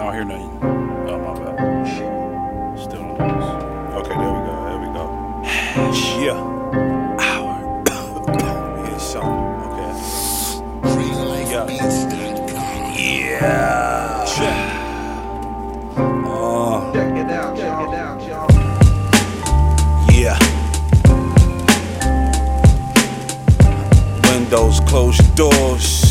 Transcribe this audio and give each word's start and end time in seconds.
I 0.00 0.04
don't 0.04 0.14
hear 0.14 0.24
nothing. 0.24 0.58
Oh, 0.62 1.18
my 1.18 1.34
bad. 1.38 2.78
Still 2.78 3.02
on 3.02 3.18
this. 3.18 3.48
Okay, 4.00 4.16
there 4.16 4.32
we 4.32 4.40
go. 4.48 4.54
There 4.64 4.80
we 4.80 4.88
go. 4.96 5.04
yeah. 6.24 6.40
Hour. 7.20 7.54
Here's 8.86 9.02
something. 9.02 9.60
Okay. 9.66 9.92
Yeah. 11.50 11.64
Yeah. 12.96 14.24
Check. 14.24 14.58
Uh, 15.98 16.92
Check 16.94 17.12
it 17.16 17.30
out, 17.30 17.50
check 17.56 17.76
it 17.88 17.94
out, 17.94 18.18
y'all. 18.26 18.50
yeah. 20.10 20.38
Windows, 24.30 24.80
close 24.88 25.18
your 25.18 25.34
doors. 25.34 26.09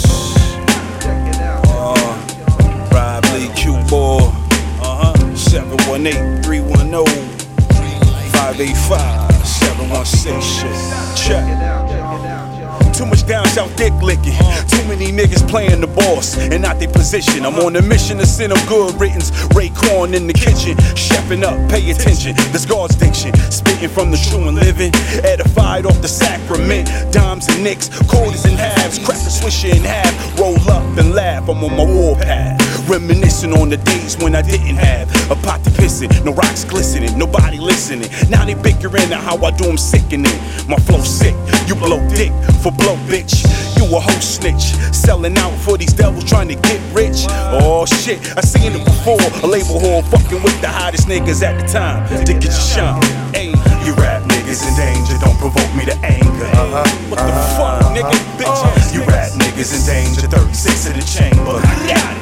585 8.60 9.48
716. 9.48 10.42
Shit. 10.44 10.76
Check. 11.16 11.48
Too 12.94 13.06
much 13.06 13.26
down 13.26 13.46
south 13.48 13.74
dick 13.78 13.94
licking. 14.02 14.36
Too 14.68 14.84
many 14.84 15.14
niggas 15.14 15.48
playing 15.48 15.80
the 15.80 15.88
boss 15.88 16.38
and 16.38 16.62
not 16.62 16.78
their 16.78 16.92
position. 16.92 17.46
I'm 17.46 17.56
on 17.56 17.78
a 17.78 17.82
mission 17.82 18.18
to 18.18 18.26
send 18.26 18.52
them 18.52 18.60
good 18.68 19.00
riddance. 19.00 19.32
Raekwon 19.56 20.14
in 20.14 20.28
the 20.28 20.34
kitchen, 20.34 20.76
chefing 21.00 21.44
up, 21.44 21.56
pay 21.72 21.90
attention. 21.90 22.36
This 22.52 22.66
God's 22.66 22.98
diction, 22.98 23.34
spitting 23.50 23.88
from 23.88 24.12
the 24.12 24.18
true 24.18 24.46
and 24.50 24.58
living. 24.58 24.92
Edified 25.24 25.86
off 25.86 26.02
the 26.02 26.10
sacrament. 26.10 26.90
Dimes 27.14 27.48
and 27.48 27.64
nicks, 27.64 27.88
quarters 28.10 28.44
and 28.44 28.60
halves, 28.60 29.00
crack 29.00 29.22
a 29.24 29.32
swisher 29.32 29.72
in 29.72 29.84
half. 29.84 30.12
Roll 30.38 30.60
up 30.70 30.98
and 30.98 31.16
laugh, 31.16 31.48
I'm 31.48 31.64
on 31.64 31.78
my 31.78 31.86
warpath. 31.86 32.60
Reminiscing 32.90 33.54
on 33.54 33.70
the 33.70 33.78
days 33.78 34.18
when 34.18 34.34
I 34.34 34.42
didn't 34.42 34.78
have 34.78 35.14
a 35.30 35.36
pot 35.36 35.64
to 35.64 35.70
piss 35.70 36.02
in, 36.02 36.10
no 36.26 36.34
rocks 36.34 36.66
glistening, 36.66 37.16
nobody 37.20 37.60
listening. 37.60 38.10
Now 38.32 38.46
they 38.46 38.56
bickering 38.56 39.14
at 39.14 39.22
how 39.22 39.38
I 39.46 39.52
do 39.52 39.70
'em 39.70 39.78
sickening. 39.78 40.34
My 40.68 40.78
flow 40.90 41.04
sick, 41.04 41.36
you 41.68 41.76
blow 41.76 42.02
dick 42.10 42.34
for 42.64 42.72
blow, 42.72 42.98
bitch. 43.06 43.46
You 43.78 43.86
a 43.96 44.00
whole 44.00 44.22
snitch, 44.22 44.74
selling 44.92 45.38
out 45.38 45.54
for 45.62 45.78
these 45.78 45.94
devils 45.94 46.24
trying 46.24 46.48
to 46.48 46.56
get 46.56 46.82
rich. 46.92 47.28
Oh 47.30 47.86
shit, 47.86 48.20
I 48.36 48.42
seen 48.42 48.74
it 48.74 48.84
before. 48.84 49.22
A 49.44 49.48
label 49.48 49.78
whore 49.80 50.04
fucking 50.10 50.42
with 50.42 50.60
the 50.60 50.70
hottest 50.70 51.08
niggas 51.08 51.44
at 51.44 51.62
the 51.62 51.68
time 51.68 52.10
to 52.26 52.34
get 52.34 52.44
your 52.44 52.54
shine. 52.54 53.04
Hey, 53.36 53.54
you 53.86 53.94
rap 54.02 54.24
niggas 54.24 54.66
in 54.68 54.74
danger, 54.76 55.14
don't 55.22 55.38
provoke 55.38 55.72
me 55.76 55.86
to 55.86 55.96
anger. 56.02 56.50
Uh-huh, 56.58 56.90
what 57.10 57.20
the 57.22 57.34
fuck, 57.54 57.82
uh-huh, 57.86 57.94
nigga, 57.94 58.18
uh-huh. 58.18 58.74
bitch? 58.74 58.94
You 58.96 59.04
rap 59.04 59.30
niggas 59.38 59.78
in 59.78 59.82
danger, 59.86 60.28
36 60.28 60.88
in 60.88 60.94
the 60.98 61.06
chamber. 61.06 62.19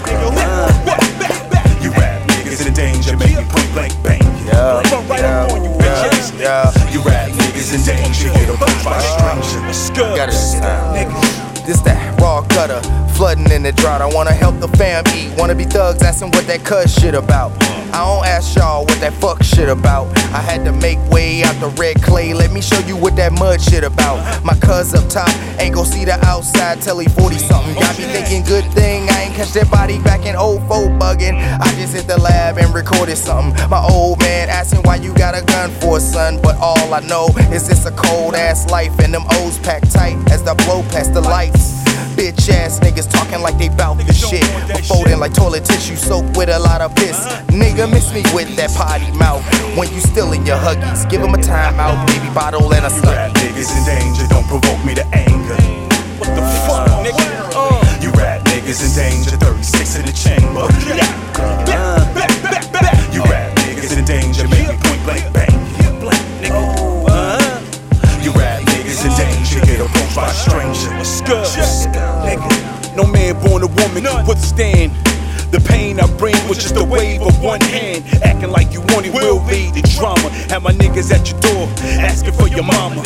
Niggas 7.67 7.89
in 7.89 7.95
danger, 7.95 8.29
get 8.33 8.49
approached 8.49 8.83
by 8.83 8.99
strangers. 8.99 9.89
Got 9.91 10.29
it 10.29 10.31
this 10.31 10.53
time. 10.59 11.47
This 11.65 11.81
that 11.81 12.19
raw 12.21 12.41
gutter, 12.41 12.81
flooding 13.13 13.51
in 13.51 13.63
the 13.63 13.73
drought. 13.73 14.01
I 14.01 14.05
wanna 14.05 14.31
help 14.31 14.59
the 14.59 14.69
fam 14.77 15.03
eat. 15.15 15.37
Wanna 15.37 15.55
be 15.55 15.65
thugs, 15.65 16.01
asking 16.01 16.31
what 16.31 16.47
that 16.47 16.63
cuz 16.63 16.93
shit 16.93 17.13
about. 17.13 17.51
I 17.93 18.05
don't 18.05 18.25
ask 18.25 18.55
y'all 18.55 18.85
what 18.85 18.99
that 19.01 19.13
fuck 19.13 19.43
shit 19.43 19.67
about. 19.67 20.07
I 20.31 20.39
had 20.39 20.63
to 20.65 20.71
make 20.71 20.99
way 21.09 21.43
out 21.43 21.59
the 21.59 21.67
red 21.81 22.01
clay. 22.01 22.33
Let 22.33 22.51
me 22.51 22.61
show 22.61 22.79
you 22.79 22.95
what 22.95 23.15
that 23.17 23.33
mud 23.33 23.61
shit 23.61 23.83
about. 23.83 24.45
My 24.45 24.55
cuz 24.55 24.93
up 24.93 25.09
top 25.09 25.29
ain't 25.59 25.75
gon' 25.75 25.85
see 25.85 26.05
the 26.05 26.15
outside 26.25 26.81
till 26.81 26.99
he 26.99 27.07
40 27.09 27.37
something. 27.37 27.73
Got 27.75 27.97
me 27.97 28.05
thinking 28.05 28.43
good 28.43 28.65
thing 28.71 29.09
I 29.09 29.23
ain't 29.23 29.35
catch 29.35 29.51
that 29.53 29.69
body 29.69 29.99
back 29.99 30.25
in 30.25 30.35
04 30.35 30.87
bugging. 30.99 31.35
I 31.35 31.67
just 31.75 31.93
hit 31.93 32.07
the 32.07 32.17
lab 32.47 32.57
and 32.57 32.73
recorded 32.73 33.17
something. 33.17 33.69
My 33.69 33.83
old 33.83 34.19
man 34.19 34.49
asking 34.49 34.81
why 34.83 34.95
you 34.95 35.13
got 35.13 35.35
a 35.35 35.43
gun 35.45 35.69
for, 35.81 35.99
son. 35.99 36.39
But 36.41 36.55
all 36.57 36.93
I 36.93 37.01
know 37.01 37.27
is 37.51 37.69
it's 37.69 37.85
a 37.85 37.91
cold 37.91 38.35
ass 38.35 38.69
life 38.69 38.97
and 38.99 39.13
them 39.13 39.23
O's 39.39 39.59
packed 39.59 39.91
tight 39.91 40.17
as 40.31 40.43
the 40.43 40.55
blow 40.65 40.81
past 40.83 41.13
the 41.13 41.21
lights. 41.21 41.77
Bitch 42.15 42.49
ass 42.49 42.79
niggas 42.79 43.09
talking 43.11 43.41
like 43.41 43.57
they 43.57 43.69
bout 43.69 43.97
the 43.97 44.13
shit. 44.13 44.43
Folding 44.85 45.19
like 45.19 45.33
toilet 45.33 45.65
tissue 45.65 45.95
soaked 45.95 46.35
with 46.35 46.49
a 46.49 46.57
lot 46.57 46.81
of 46.81 46.95
piss. 46.95 47.19
Nigga, 47.53 47.89
miss 47.89 48.11
me 48.13 48.23
with 48.33 48.55
that 48.55 48.71
potty 48.73 49.11
mouth. 49.11 49.43
When 49.77 49.91
you 49.93 49.99
still 49.99 50.31
in 50.31 50.45
your 50.45 50.57
huggies, 50.57 51.07
give 51.09 51.21
him 51.21 51.33
a 51.35 51.37
timeout, 51.37 52.07
baby 52.07 52.33
bottle 52.33 52.73
and 52.73 52.85
a 52.85 52.89
study. 52.89 53.33
niggas 53.39 53.69
in 53.77 53.83
danger, 53.85 54.25
don't 54.29 54.47
provoke 54.47 54.83
strangers. 70.37 71.21
Nigga. 72.25 72.95
No 72.95 73.05
man 73.05 73.35
born 73.43 73.63
a 73.63 73.67
woman 73.67 74.03
can 74.03 74.25
withstand. 74.25 74.91
The 75.51 75.61
pain 75.61 75.99
I 75.99 76.07
bring 76.17 76.35
with 76.47 76.59
just 76.59 76.75
a 76.75 76.83
wave 76.83 77.21
of 77.21 77.41
one 77.41 77.61
hand. 77.61 78.03
Acting 78.23 78.51
like 78.51 78.73
you 78.73 78.81
want 78.93 79.05
it 79.05 79.13
will 79.13 79.39
be 79.47 79.71
the 79.71 79.81
drama. 79.95 80.29
Have 80.49 80.63
my 80.63 80.71
niggas 80.71 81.11
at 81.11 81.29
your 81.31 81.39
door 81.39 81.67
asking 81.99 82.33
for 82.33 82.47
your 82.47 82.63
mama. 82.63 83.01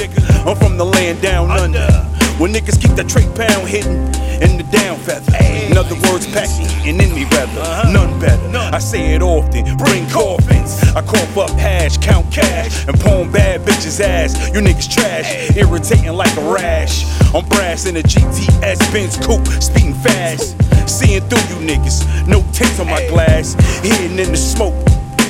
I'm 0.46 0.56
from 0.58 0.78
the 0.78 0.86
land 0.86 1.22
down 1.22 1.52
under. 1.52 2.11
When 2.42 2.52
niggas 2.52 2.82
keep 2.82 2.98
that 2.98 3.08
trait 3.08 3.30
pound 3.36 3.70
hidden 3.70 4.02
in 4.42 4.58
the 4.58 4.66
down 4.74 4.98
feather. 4.98 5.32
In 5.70 5.78
other 5.78 5.94
words, 6.10 6.26
packing 6.26 6.66
and 6.90 7.00
in 7.00 7.14
me 7.14 7.26
rather. 7.26 7.62
Uh-huh. 7.62 7.92
None 7.92 8.20
better. 8.20 8.42
I 8.74 8.80
say 8.80 9.14
it 9.14 9.22
often. 9.22 9.78
Bring 9.78 10.10
coffins. 10.10 10.82
I 10.96 11.04
cough 11.04 11.38
up 11.38 11.52
hash, 11.52 12.00
count 12.00 12.34
cash, 12.34 12.88
and 12.88 13.00
palm 13.00 13.32
bad 13.32 13.62
bitches 13.62 14.00
ass. 14.00 14.34
You 14.56 14.62
niggas 14.62 14.90
trash, 14.90 15.56
irritating 15.56 16.14
like 16.14 16.36
a 16.36 16.42
rash. 16.52 17.06
I'm 17.36 17.46
brass 17.46 17.86
in 17.86 17.98
a 17.98 18.02
GTS 18.02 18.92
Benz 18.92 19.18
coupe, 19.24 19.46
speeding 19.62 19.94
fast. 19.94 20.58
Seeing 20.90 21.22
through 21.30 21.46
you 21.54 21.62
niggas, 21.62 22.28
no 22.28 22.42
tints 22.54 22.80
on 22.80 22.88
my 22.88 23.06
glass. 23.10 23.54
Hidden 23.84 24.18
in 24.18 24.32
the 24.32 24.36
smoke, 24.36 24.74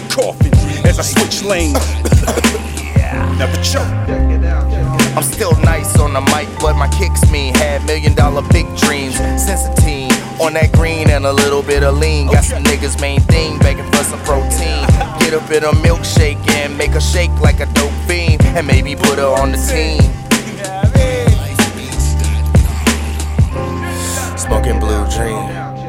coughing 0.08 0.54
as 0.88 0.98
I 0.98 1.04
switch 1.04 1.44
lanes. 1.44 1.76
Never 3.38 3.62
choke. 3.62 4.31
I'm 5.16 5.24
still 5.24 5.56
nice 5.60 6.00
on 6.00 6.14
the 6.14 6.22
mic, 6.22 6.48
but 6.60 6.76
my 6.76 6.88
kicks 6.88 7.30
mean 7.30 7.54
had 7.56 7.86
million 7.86 8.14
dollar 8.16 8.42
big 8.54 8.66
dreams. 8.78 9.16
Since 9.16 9.68
a 9.68 9.74
teen, 9.82 10.12
on 10.40 10.54
that 10.54 10.72
green 10.72 11.10
and 11.10 11.26
a 11.26 11.34
little 11.34 11.62
bit 11.62 11.84
of 11.84 11.98
lean. 11.98 12.28
Got 12.28 12.46
some 12.46 12.64
niggas 12.64 13.00
main 13.02 13.20
thing, 13.22 13.60
begging 13.60 13.90
for 13.92 14.04
some 14.04 14.20
protein. 14.22 14.88
Get 15.20 15.34
up 15.34 15.52
in 15.52 15.64
a 15.64 15.72
milkshake 15.84 16.40
and 16.52 16.78
make 16.78 16.92
her 16.92 17.02
shake 17.02 17.32
like 17.42 17.60
a 17.60 17.66
dope 17.74 17.92
fiend, 18.08 18.42
and 18.44 18.66
maybe 18.66 18.96
put 18.96 19.20
her 19.20 19.28
on 19.28 19.52
the 19.52 19.58
team. 19.58 20.02
Smoking 24.38 24.80
blue 24.80 25.06
dream. 25.10 25.81